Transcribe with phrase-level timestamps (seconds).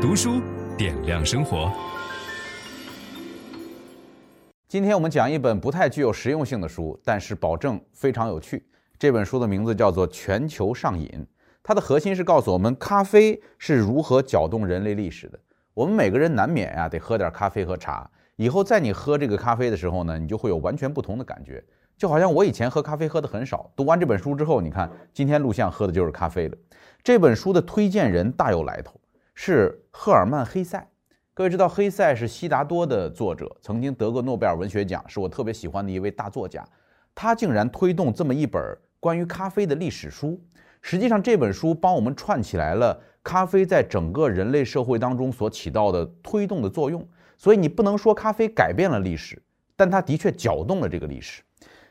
[0.00, 0.40] 读书
[0.78, 1.70] 点亮生活。
[4.66, 8.66] 今天我们讲一本不太具有实用性的书，但是保证非常有趣。
[8.98, 11.06] 这本书的名字叫做《全球上瘾》，
[11.62, 15.38] 它的核心是告诉我们咖啡是如何搅动人类历史的。
[15.74, 18.10] 我们每个人难免呀、啊，得喝点咖啡和茶。
[18.36, 21.62] 以后在你喝这个咖啡的时候呢，你就会有完全不同的感觉。
[21.98, 26.56] 就好像我以前喝咖啡喝的很少，读完这本书之后，你看今天录像喝的就是咖啡了。
[27.04, 28.98] 这本书的推荐人大有来头。
[29.42, 30.86] 是赫尔曼·黑塞，
[31.32, 36.62] 各位知道黑塞是悉达多的作者，曾经得过诺贝尔文学奖，是我特别喜欢的一位大作家。
[37.14, 38.62] 他竟然推动这么一本
[39.00, 40.38] 关于咖啡的历史书。
[40.82, 47.02] 实际上，这本书帮我们串起来了咖啡在整个人类社会当中所起到的推动的作用。
[47.38, 49.42] 所以你不能说咖啡改变了历史，
[49.74, 51.42] 但它的确搅动了这个历史。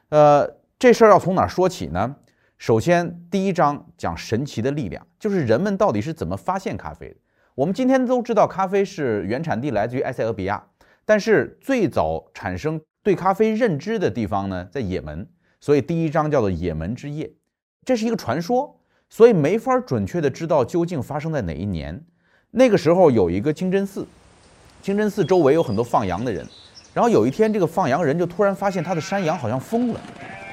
[0.09, 2.16] 呃，这事儿要从哪说起呢？
[2.59, 7.16] 首先，第一章讲神奇的力量，就是人们到底是怎么发现咖啡的。
[7.59, 10.63] 我们今天都知道，咖啡是原产地来自于埃塞俄比亚，
[11.04, 15.27] 但是最早产生对咖啡认知的地方呢，在也门，
[15.60, 17.30] 所以第一章叫做也门之夜。
[17.84, 22.02] 这是一个传说，所以没法准确的知道究竟发生在哪一年。
[22.49, 24.07] 那个时候有一个清真寺，
[24.82, 26.48] 清真寺周围有很多放羊的人，
[26.93, 29.99] 然后有一天这个放羊人就突然发现他的山羊好像疯了，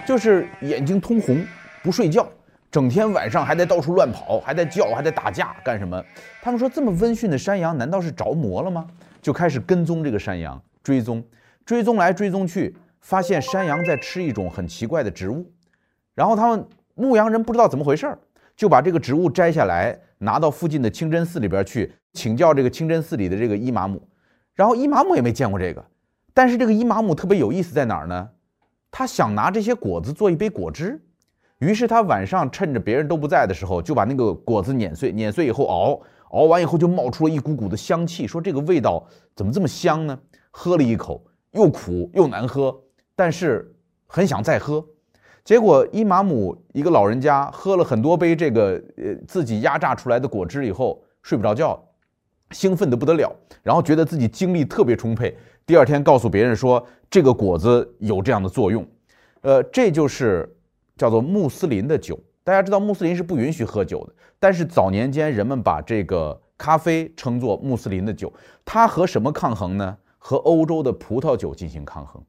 [0.05, 1.47] 就是眼睛通红，
[1.85, 2.29] 不睡觉。
[2.77, 6.05] 整天晚上还在到处乱跑，还在叫，还在打架，干什么？
[6.43, 8.87] 他们说这么温驯的山羊，难道是着魔了吗？
[9.23, 11.25] 就开始跟踪这个山羊，追踪，
[11.65, 15.51] 追踪来追踪去，发现山羊在吃一种很奇怪的植物。
[16.15, 18.15] 然后他们牧羊人不知道怎么回事，
[18.55, 24.07] 就把这个植物摘下来，拿到附近的清真寺里边去请教这个清真寺里的这个伊玛目。
[24.55, 25.83] 然后伊玛目也没见过这个，
[26.35, 28.29] 但是这个伊玛目特别有意思在哪儿呢？
[28.91, 31.01] 他想拿这些果子做一杯果汁。
[31.59, 35.99] 于是他晚上趁着别人都不在的时候，就把那个果子碾碎，碾碎以后熬，
[36.33, 38.27] 熬完以后就冒出了一股股的香气。
[38.27, 39.03] 说这个味道
[39.35, 40.19] 怎么这么香呢？
[40.51, 42.79] 喝了一口，又苦又难喝，
[43.15, 43.75] 但是
[44.07, 44.85] 很想再喝。
[45.45, 51.83] 结果伊玛姆一个老人家喝了很多杯这个呃自己压榨出来的果汁以后，睡不着觉，
[52.51, 55.35] 兴奋得不得了，然后觉得自己精力特别充沛。
[55.65, 58.87] 第二天告诉别人说这个果子有这样的作用，
[59.41, 60.53] 呃，这就是。
[60.97, 68.33] 叫做穆斯林的酒，大家知道穆斯林是不允许喝酒的，但是早年间人们把这个咖啡称作穆斯林的酒，
[68.65, 69.97] 它和什么抗衡呢？
[70.19, 72.21] 和欧洲的葡萄酒进行抗衡。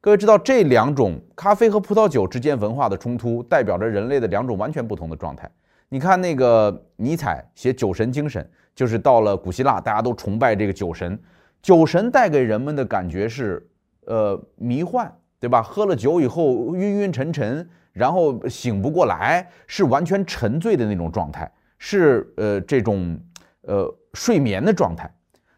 [0.00, 5.48] 各位知道这两种咖啡和葡萄酒之间文化的冲突，代表着人类的两种完全不同的状态。
[5.88, 11.16] 你看那个尼采写酒神精神，就是到了古希腊，大家都崇拜这个酒神，
[11.62, 13.64] 酒神带给人们的感觉是，
[14.06, 15.12] 呃，迷幻，
[15.46, 15.62] 对吧？
[15.62, 17.68] 喝了酒以后晕晕沉沉。
[17.92, 23.18] 然后醒不过来，是完全沉醉的那种状态，是呃这种
[23.62, 25.10] 呃睡眠的状态。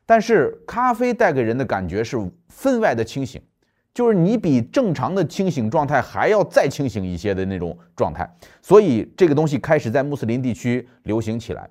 [0.07, 2.17] 但是咖啡带给人的感觉是
[2.47, 3.43] 分外的清醒，
[3.93, 8.33] 就是你比正常的清醒状态还要再清醒一些的那种状态。
[8.63, 11.69] 所以这个东西开始在穆斯林地区流行起来。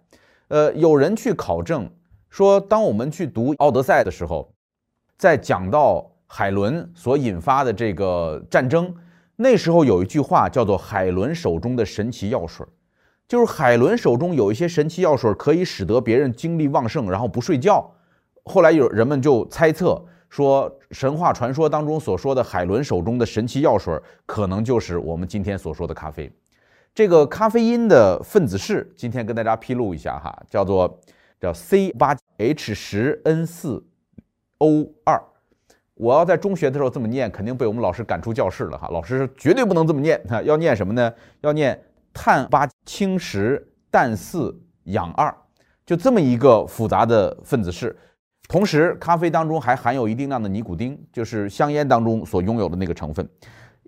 [0.49, 1.89] 呃，有人去考证
[2.29, 4.51] 说，当我们去读《奥德赛》的时候，
[5.17, 8.93] 在讲到海伦所引发的这个战争。
[9.35, 12.65] 那时候有一句话叫做“海伦手中的神奇药水”，
[13.27, 17.93] 就是海伦手中有一些神奇药水，可以使得别人精力旺盛，然后不睡觉。
[18.43, 23.93] 后来有人们就猜测说，神话传说当中所说的海伦手中的神奇药水，
[24.25, 26.31] 可能就是我们今天所说的咖啡。
[26.95, 30.99] 这个咖啡因的分子式，今天跟大家披露一下哈，叫做
[31.39, 33.85] 叫 C 八 H 十 N 四
[34.57, 35.21] O 二。
[35.97, 38.87] 我要在中学的时候这么念，肯定被我们老师赶出教室了哈。
[38.91, 41.11] 老师绝对不能这么念，哈，要念什么呢？
[41.41, 41.79] 要念
[42.13, 45.35] 碳八氢十氮四氧二，
[45.85, 47.97] 就这么一个复杂的分子式。
[48.47, 53.27] 同时，咖啡当中还含有一定量的尼古丁，就是香烟当中所拥有的那个成分。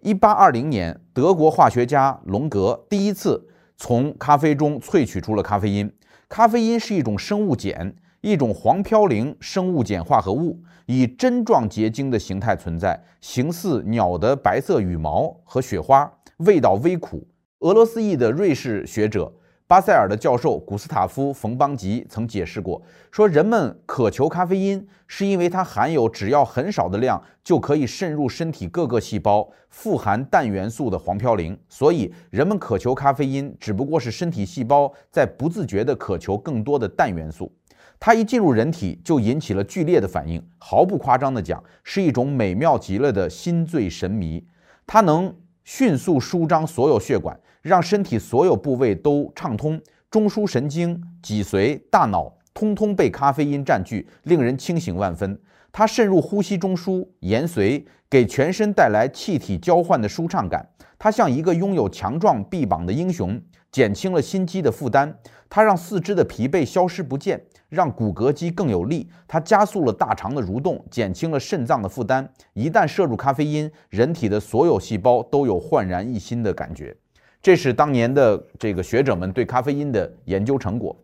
[0.02, 3.48] 一八二零年，德国化学家龙格第一次
[3.78, 5.92] 从咖啡中萃取出了咖啡因。
[6.28, 7.96] 咖啡因是一种生物碱。
[8.22, 17.26] 一种黄嘌呤生物碱化合物，以针状结晶的形态存在，形似鸟的白色羽毛和雪花，味道微苦。
[17.60, 19.32] 俄罗斯裔的瑞士学者
[19.68, 37.50] 巴塞尔的教授古斯塔夫·冯邦吉曾解释过，说人们渴求咖啡因，是因为它含有只要很少的量就可以渗入身体各个细胞、富含氮元素的黄嘌呤，所以人们渴求咖啡因，只不过是身体细胞在不自觉地渴求更多的氮元素。
[38.00, 44.42] 它一进入人体就引起了剧烈的反应，毫不夸张的讲，是一种美妙极了的心醉神迷。
[44.88, 45.36] 它能
[45.66, 49.80] 迅速舒张所有血管，让身体所有部位都畅通，
[50.10, 55.38] 中枢神经、脊髓、大脑通通被咖啡因占据，令人清醒万分。
[55.72, 60.68] 它渗入呼吸中枢、延髓，给全身带来气体交换的舒畅感。
[61.00, 63.42] 它像一个拥有强壮臂膀的英雄，
[63.72, 65.18] 减轻了心肌的负担。
[65.50, 69.10] 它让四肢的疲惫消失不见，让骨骼肌更有力。
[69.28, 72.30] 它加速了大肠的蠕动，减轻了肾脏的负担。
[72.54, 76.96] 一旦摄入咖啡因，人体的所有细胞都有焕然一新的感觉。
[77.42, 80.96] 这是当年的这个学者们对咖啡因的研究成果。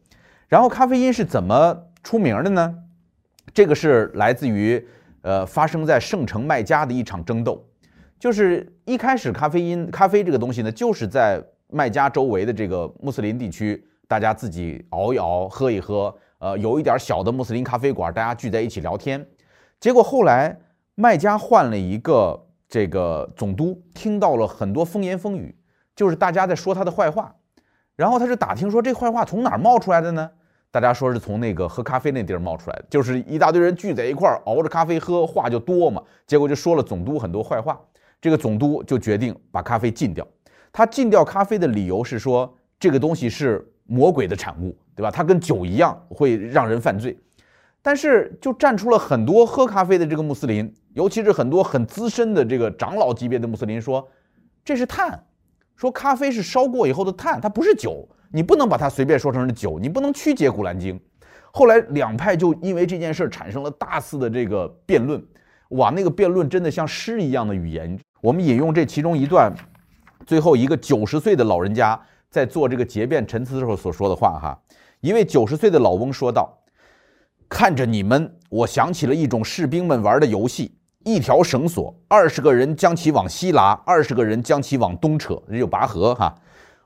[0.48, 2.76] 然后，咖啡因是怎么出名的呢？
[3.54, 4.86] 这个是来自于，
[5.22, 7.66] 呃，发生在圣城麦加的一场争斗，
[8.20, 19.26] 就是一开始咖啡因咖啡这个东西呢，就是在麦加周围的这个穆斯林地区，大家自己熬一熬，喝一喝，呃，有一点小的穆斯林咖啡馆，大家聚在一起聊天。
[19.80, 20.58] 结果后来
[20.96, 25.54] 麦加换了一个这个总督，听到了很多风言风语，
[25.96, 27.36] 就是大家在说他的坏话，
[27.96, 30.32] 然后他就打听说这坏话从哪儿冒出来的呢？
[30.72, 37.80] 大家说是从那个喝咖啡那地儿冒出来的，就是一大堆人聚在一块儿熬着咖啡喝，话就多嘛，结果就说了总督很多坏话。
[38.26, 40.28] 这个总督就决定把咖啡禁掉。
[40.74, 45.12] 他禁掉咖啡的理由是说，这个东西是魔鬼的产物，对吧？
[45.12, 47.16] 它跟酒一样会让人犯罪。
[47.84, 54.10] 但是就站出了很多喝咖啡的这个穆斯林，尤其是很多很资深的这个长老级别的穆斯林说，
[54.64, 55.24] 这是碳，
[55.76, 58.10] 说咖啡是烧过以后的碳，它不是酒。
[58.32, 61.00] 你不能把它随便说成是酒，你不能曲解《古兰经》。
[61.52, 65.24] 后来两派就因为这件事产生了大肆的这个辩论，
[65.70, 67.98] 哇，那个辩论真的像诗一样的语言。
[68.22, 69.54] 我们引用这其中一段，
[70.26, 74.60] 最后一个九十岁的老人家在做这个结辩陈词的时候所说的话哈。
[75.02, 76.58] 一位九十岁的老翁说道
[77.48, 86.34] ：“看着你们，我想起了一种士兵们玩的游戏，一条绳索，二十个人将其往西拉，二十个人将其往东扯，这就拔河哈。”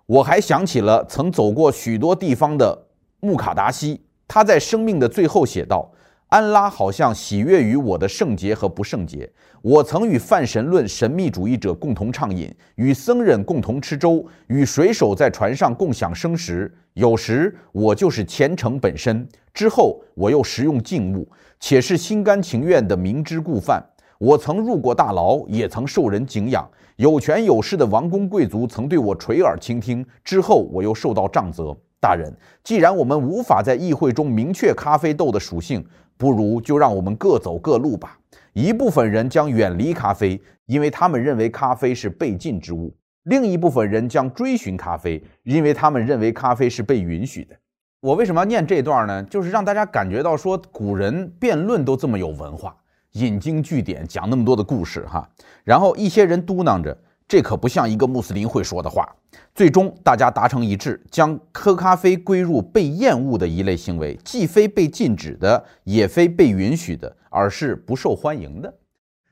[0.06, 2.88] 我还想起了曾走过许多地方的
[3.20, 5.92] 穆卡达西，他在生命的最后写道
[6.30, 9.28] ：“安拉好像喜悦于我的圣洁和不圣洁。
[9.64, 16.72] 我曾与泛神论神秘主义者共同畅饮，与僧人共同吃粥，与水手在船上共享生食。
[16.94, 21.28] 有时我就是虔诚本身，之后我又食用禁物，
[21.60, 23.84] 且是心甘情愿的明知故犯。
[24.20, 31.76] 我曾入过大牢，也曾受人敬仰。”有权有势的王公贵族曾对我垂耳倾听，之后我又受到杖责。
[32.00, 35.86] 大人，既然我们无法在议会中明确咖啡豆的属性，
[36.18, 38.18] 不如就让我们各走各路吧。
[38.54, 42.90] 一部分人将远离咖啡，因为他们认为咖啡是被禁之物；
[43.24, 47.56] 另一部分人将追寻咖啡，因为他们认为咖啡是被允许的。
[48.02, 49.22] 我为什么要念这段呢？
[49.24, 52.76] 就是让大家感觉到说，古人辩论都这么有文化。
[53.14, 55.28] 引经据典，讲那么多的故事哈，
[55.64, 56.98] 然后一些人嘟囔着，
[57.28, 59.08] 这可不像一个穆斯林会说的话。
[59.54, 68.74] 最终大家达成一致，将喝咖啡归入被厌恶的一类行为，既非被禁止的，也非被允许的，而是不受欢迎的。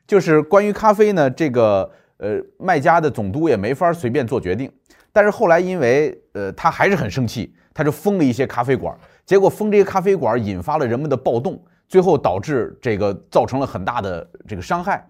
[0.06, 4.72] 就是关于咖啡呢，这个呃卖家的总督也没法随便做决定。
[5.12, 8.96] 但是后来因为呃他还是很生气，他就封了一些咖啡馆，
[9.26, 11.62] 结果封这些咖啡馆引发了人们的暴动。
[11.90, 15.10] 最后导致这个造成了很大的这个伤害。